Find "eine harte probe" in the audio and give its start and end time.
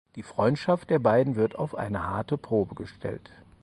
1.75-2.73